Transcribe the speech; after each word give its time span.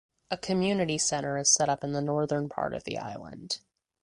A 0.31 0.37
community 0.39 0.97
center 0.97 1.37
is 1.37 1.53
set 1.53 1.69
up 1.69 1.83
in 1.83 1.91
the 1.91 2.01
northern 2.01 2.49
part 2.49 2.73
of 2.73 2.85
the 2.85 2.97
island. 2.97 3.59